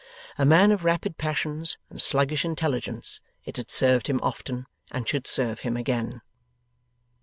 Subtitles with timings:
[0.35, 5.27] A man of rapid passions and sluggish intelligence, it had served him often and should
[5.27, 6.23] serve him again.